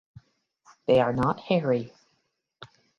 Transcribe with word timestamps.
They 0.87 0.99
are 0.99 1.13
not 1.13 1.41
hairy. 1.41 1.93